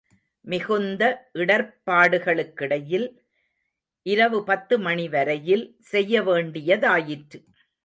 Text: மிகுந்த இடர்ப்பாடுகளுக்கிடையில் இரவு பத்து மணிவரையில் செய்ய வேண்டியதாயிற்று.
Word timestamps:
மிகுந்த 0.45 1.01
இடர்ப்பாடுகளுக்கிடையில் 1.33 3.07
இரவு 4.05 4.43
பத்து 4.43 4.77
மணிவரையில் 4.79 5.65
செய்ய 5.91 6.23
வேண்டியதாயிற்று. 6.23 7.39